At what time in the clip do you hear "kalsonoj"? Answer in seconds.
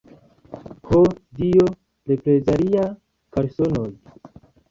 3.37-3.87